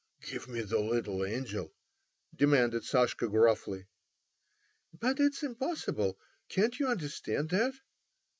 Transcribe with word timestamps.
"Give 0.23 0.47
me 0.47 0.61
the 0.61 0.79
little 0.79 1.23
angel," 1.23 1.71
demanded 2.35 2.83
Sashka, 2.85 3.29
gruffly. 3.29 3.85
"But 4.99 5.19
it's 5.19 5.43
impossible. 5.43 6.17
Can't 6.49 6.79
you 6.79 6.87
understand 6.87 7.49
that?" 7.49 7.75